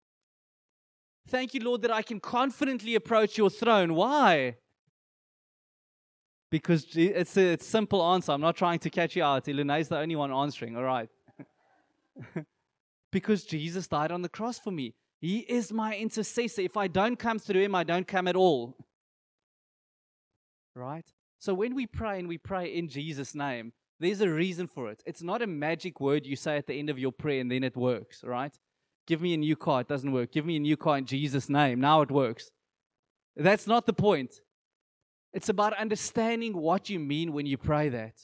[1.26, 3.96] Thank you, Lord, that I can confidently approach your throne.
[3.96, 4.58] Why?
[6.50, 8.32] Because it's a, it's simple answer.
[8.32, 9.46] I'm not trying to catch you out.
[9.46, 10.78] Iluna is the only one answering.
[10.78, 11.10] All right.
[13.12, 14.94] because Jesus died on the cross for me.
[15.20, 16.62] He is my intercessor.
[16.62, 18.78] If I don't come through him, I don't come at all.
[20.76, 21.06] Right?
[21.40, 25.02] So when we pray and we pray in Jesus' name, there's a reason for it.
[25.06, 27.64] It's not a magic word you say at the end of your prayer and then
[27.64, 28.54] it works, right?
[29.08, 30.32] Give me a new car, it doesn't work.
[30.32, 32.52] Give me a new car in Jesus' name, now it works.
[33.36, 34.42] That's not the point.
[35.38, 38.15] It's about understanding what you mean when you pray that.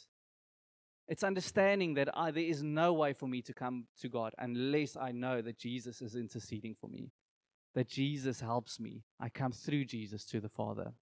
[1.07, 4.97] It's understanding that I, there is no way for me to come to God unless
[4.97, 7.11] I know that Jesus is interceding for me,
[7.75, 9.03] that Jesus helps me.
[9.19, 10.93] I come through Jesus to the Father.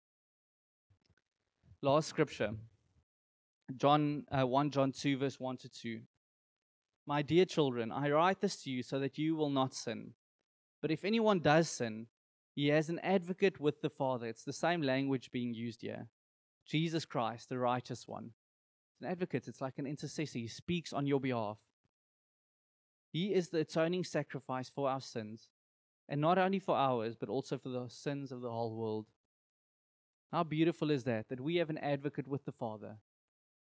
[1.81, 2.55] Last scripture,
[3.77, 6.01] John uh, 1 John 2 verse 1 to 2.
[7.07, 10.11] My dear children, I write this to you so that you will not sin.
[10.81, 12.07] But if anyone does sin,
[12.55, 14.27] he has an advocate with the Father.
[14.27, 16.07] It's the same language being used here.
[16.65, 18.31] Jesus Christ, the righteous one
[18.93, 20.39] It's an advocate, it's like an intercessor.
[20.39, 21.57] He speaks on your behalf.
[23.11, 25.49] He is the atoning sacrifice for our sins,
[26.07, 29.07] and not only for ours, but also for the sins of the whole world.
[30.31, 32.97] How beautiful is that, that we have an advocate with the Father.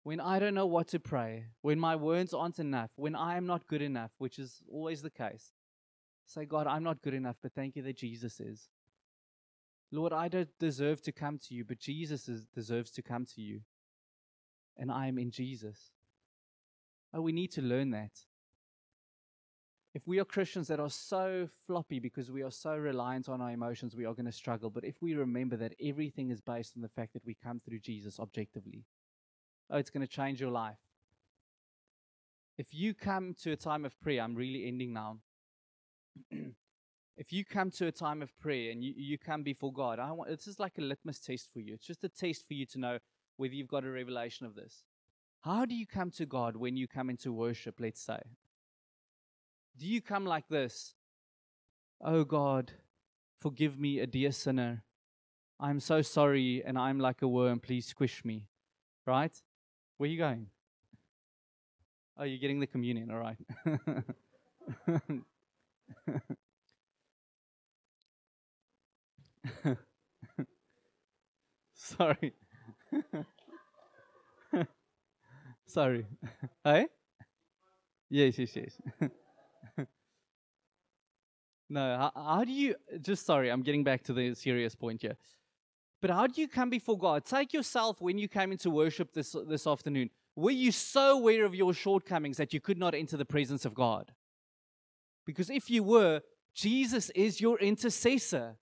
[0.03, 3.47] When I don't know what to pray, when my words aren't enough, when I am
[3.47, 5.53] not good enough, which is always the case,
[6.29, 8.69] say, God, I'm not good enough, but thank you that Jesus is.
[9.91, 13.41] Lord, I don't deserve to come to you, but Jesus is, deserves to come to
[13.41, 13.61] you
[14.77, 15.91] and I am in Jesus.
[17.13, 18.13] Oh, we need to learn that.
[19.95, 23.51] If we are Christians that are so floppy because we are so reliant on our
[23.51, 24.71] emotions, we are going to struggle.
[24.71, 27.81] But if we remember that everything is based on the fact that we come through
[27.81, 28.85] Jesus objectively,
[29.71, 30.77] oh, it's going to change your life.
[32.59, 35.19] If you come to a time of prayer, I'm really ending now.
[37.17, 40.13] if you come to a time of prayer and you, you come before God, I
[40.13, 41.75] want, this is like a litmus test for you.
[41.75, 42.99] It's just a test for you to know
[43.37, 44.85] whether you've got a revelation of this.
[45.43, 48.21] How do you come to God when you come into worship, let's say?
[49.77, 50.95] Do you come like this?
[52.01, 52.73] Oh God,
[53.39, 54.83] forgive me, a dear sinner.
[55.61, 57.61] I'm so sorry and I'm like a worm.
[57.61, 58.47] Please squish me.
[59.07, 59.33] Right?
[59.97, 60.47] Where are you going?
[62.17, 63.11] Oh, you're getting the communion.
[63.11, 63.37] All right.
[71.75, 72.35] sorry.
[75.69, 76.07] Sorry.
[76.65, 76.87] Hey?
[78.09, 78.81] Yes, yes, yes.
[81.69, 85.17] no, how, how do you, just sorry, I'm getting back to the serious point here.
[86.01, 87.27] But how do you come before God?
[87.27, 90.09] Take yourself when you came into worship this, this afternoon.
[90.37, 93.75] Were you so aware of your shortcomings that you could not enter the presence of
[93.75, 94.13] God?
[95.29, 96.23] Because if you were,
[96.55, 98.57] Jesus is your intercessor.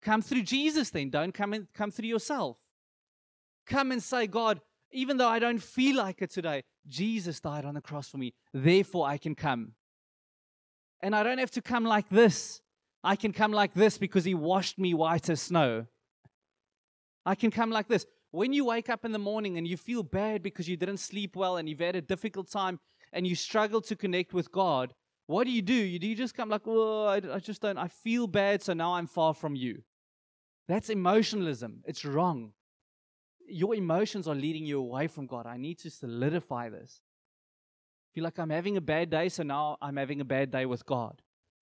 [0.00, 1.10] Come through Jesus then.
[1.10, 2.58] Don't come, in, come through yourself.
[3.66, 4.60] Come and say, God,
[4.92, 8.34] even though I don't feel like it today, Jesus died on the cross for me.
[8.54, 9.72] Therefore, I can come.
[11.00, 12.60] And I don't have to come like this.
[13.02, 15.86] I can come like this because He washed me white as snow.
[17.24, 18.06] I can come like this.
[18.30, 21.34] When you wake up in the morning and you feel bad because you didn't sleep
[21.34, 22.78] well and you've had a difficult time
[23.12, 24.94] and you struggle to connect with God,
[25.26, 25.74] what do you do?
[25.74, 28.72] You do you just come like, oh, I, I just don't, I feel bad, so
[28.72, 29.82] now I'm far from you.
[30.68, 31.82] That's emotionalism.
[31.86, 32.52] It's wrong
[33.48, 35.46] your emotions are leading you away from God.
[35.46, 37.00] I need to solidify this.
[38.14, 40.86] Feel like I'm having a bad day, so now I'm having a bad day with
[40.86, 41.22] God.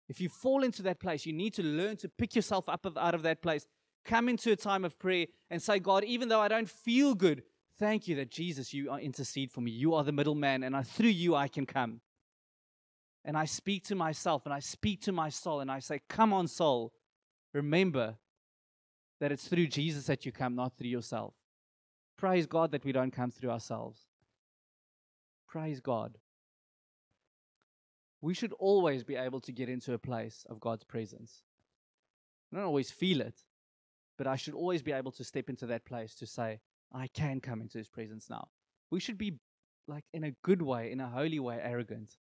[0.09, 3.15] If you fall into that place, you need to learn to pick yourself up out
[3.15, 3.67] of that place.
[4.05, 7.43] Come into a time of prayer and say, God, even though I don't feel good,
[7.79, 9.71] Thank you that Jesus, you are intercede for me.
[9.71, 12.01] You are the middleman, and through you I can come.
[13.25, 16.33] And I speak to myself and I speak to my soul and I say, Come
[16.33, 16.93] on, soul.
[17.53, 18.17] Remember
[19.21, 21.35] that it's through Jesus that you come, not through yourself.
[22.19, 24.01] Praise God that we don't come through ourselves.
[25.49, 26.19] Praise God.
[28.21, 31.43] We should always be able to get into a place of God's presence.
[32.53, 33.35] I don't always feel it,
[34.17, 36.61] but I should always be able to step into that place to say,
[36.93, 38.49] I can come into his presence now.
[38.91, 39.39] We should be
[39.89, 42.17] like in a good way, in a holy way, arrogant.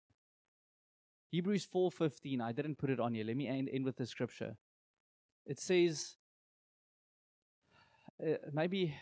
[1.33, 3.24] Hebrews 4:15, I didn't put it on here.
[3.24, 4.55] Let me end, end with the scripture.
[5.47, 6.16] It says
[8.22, 8.95] uh, maybe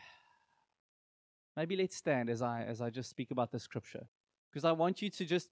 [1.56, 4.06] maybe let's stand as I as I just speak about the scripture
[4.48, 5.50] because I want you to just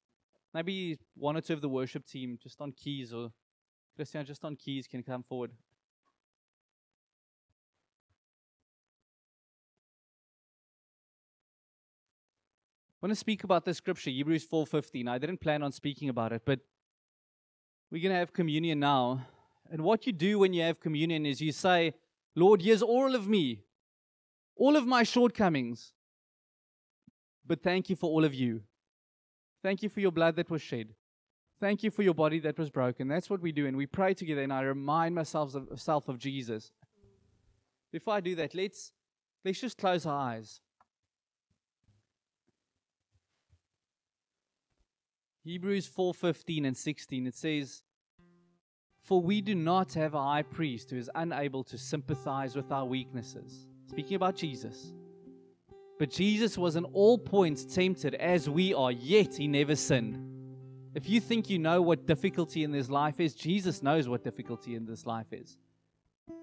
[0.54, 3.32] maybe one or two of the worship team just on keys or
[3.96, 5.50] Christian just on keys can come forward.
[13.00, 15.06] I want to speak about the scripture, Hebrews 4:15.
[15.08, 16.58] I didn't plan on speaking about it, but
[17.92, 19.24] we're going to have communion now.
[19.70, 21.94] And what you do when you have communion is you say,
[22.34, 23.62] Lord, here's all of me,
[24.56, 25.92] all of my shortcomings.
[27.46, 28.62] But thank you for all of you.
[29.62, 30.94] Thank you for your blood that was shed.
[31.60, 33.06] Thank you for your body that was broken.
[33.06, 33.66] That's what we do.
[33.66, 36.72] And we pray together, and I remind myself of, of Jesus.
[37.92, 38.92] Before I do that, let's,
[39.44, 40.60] let's just close our eyes.
[45.44, 47.82] Hebrews 4:15 and 16 it says
[49.08, 52.84] for we do not have a high priest who is unable to sympathize with our
[52.84, 53.66] weaknesses.
[53.86, 54.92] Speaking about Jesus.
[55.98, 60.18] But Jesus was in all points tempted as we are yet he never sinned.
[60.94, 64.74] If you think you know what difficulty in this life is Jesus knows what difficulty
[64.74, 65.56] in this life is.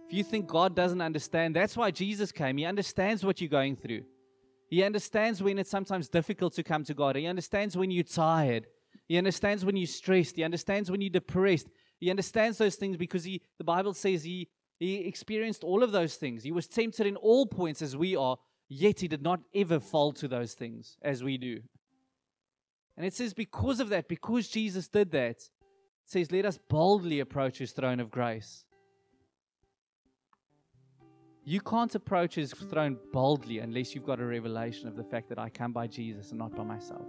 [0.07, 2.57] If you think God doesn't understand that's why Jesus came.
[2.57, 4.05] He understands what you're going through.
[4.69, 7.15] He understands when it's sometimes difficult to come to God.
[7.15, 8.65] He understands when you're tired.
[9.07, 10.35] He understands when you're stressed.
[10.35, 11.67] He understands when you're depressed.
[11.99, 14.49] He understands those things because he, the Bible says he,
[14.79, 16.43] he experienced all of those things.
[16.43, 18.37] He was tempted in all points as we are,
[18.67, 21.61] yet he did not ever fall to those things as we do.
[22.97, 25.49] And it says, because of that, because Jesus did that, it
[26.05, 28.65] says, let us boldly approach his throne of grace.
[31.43, 35.37] You can't approach his throne boldly unless you've got a revelation of the fact that
[35.37, 37.05] I come by Jesus and not by myself.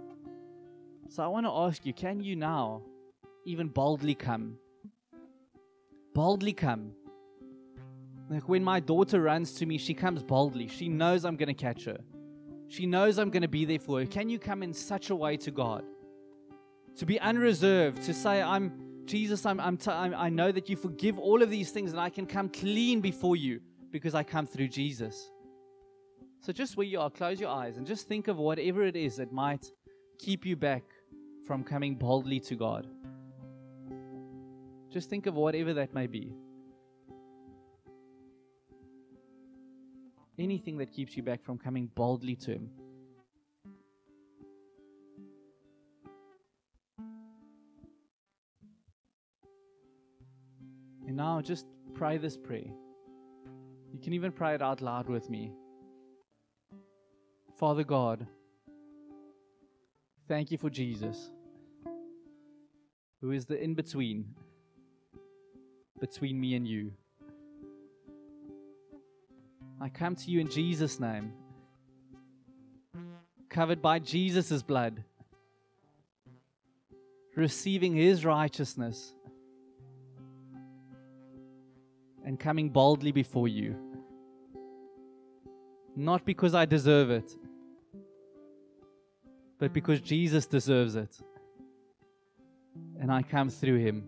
[1.09, 2.81] So I want to ask you can you now
[3.45, 4.57] even boldly come?
[6.13, 6.91] Boldly come.
[8.29, 10.67] Like when my daughter runs to me, she comes boldly.
[10.67, 11.97] She knows I'm going to catch her.
[12.67, 14.05] She knows I'm going to be there for her.
[14.05, 15.85] Can you come in such a way to God?
[16.97, 18.73] To be unreserved, to say, I'm
[19.05, 22.01] Jesus, I'm, I'm t- I'm, I know that you forgive all of these things and
[22.01, 25.31] I can come clean before you because I come through Jesus.
[26.41, 29.15] So just where you are, close your eyes and just think of whatever it is
[29.15, 29.65] that might
[30.19, 30.83] keep you back
[31.47, 32.85] from coming boldly to God.
[34.91, 36.33] Just think of whatever that may be.
[40.37, 42.69] Anything that keeps you back from coming boldly to Him.
[51.07, 52.69] And now just pray this prayer.
[53.93, 55.53] You can even pray it out loud with me.
[57.57, 58.27] Father God,
[60.27, 61.31] thank you for Jesus
[63.21, 64.25] who is the in between
[65.99, 66.93] between me and you.
[69.81, 71.33] I come to you in Jesus' name,
[73.49, 75.03] covered by Jesus' blood,
[77.35, 79.13] receiving his righteousness,
[82.25, 83.75] and coming boldly before you.
[85.95, 87.35] Not because I deserve it,
[89.57, 91.19] but because Jesus deserves it
[92.99, 94.07] and I come through him.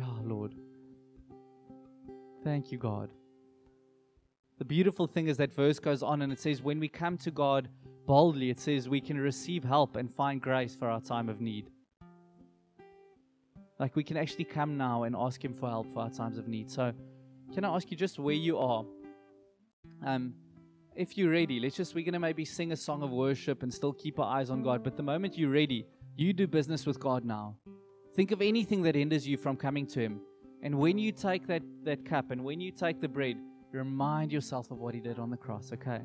[0.00, 0.54] Oh, Lord.
[2.44, 3.10] Thank you, God.
[4.58, 7.30] The beautiful thing is that verse goes on and it says, when we come to
[7.30, 7.68] God
[8.06, 11.70] boldly, it says we can receive help and find grace for our time of need.
[13.78, 16.48] Like we can actually come now and ask Him for help for our times of
[16.48, 16.70] need.
[16.70, 16.92] So,
[17.54, 18.84] can I ask you just where you are?
[20.04, 20.34] Um,
[20.96, 23.72] if you're ready, let's just, we're going to maybe sing a song of worship and
[23.72, 24.82] still keep our eyes on God.
[24.82, 25.86] But the moment you're ready,
[26.18, 27.54] you do business with God now.
[28.16, 30.20] Think of anything that hinders you from coming to Him.
[30.64, 33.36] And when you take that, that cup and when you take the bread,
[33.70, 36.00] remind yourself of what He did on the cross, okay?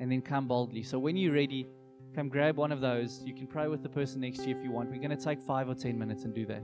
[0.00, 0.82] And then come boldly.
[0.82, 1.66] So when you're ready,
[2.14, 3.22] come grab one of those.
[3.24, 4.90] You can pray with the person next to you if you want.
[4.90, 6.62] We're going to take five or ten minutes and do that.